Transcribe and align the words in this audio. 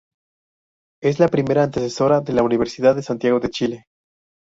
Es 1.03 1.19
la 1.19 1.27
primera 1.27 1.61
antecesora 1.61 2.21
de 2.21 2.33
la 2.33 2.41
Universidad 2.41 2.95
de 2.95 3.03
Santiago 3.03 3.39
de 3.39 3.49
Chile. 3.51 3.85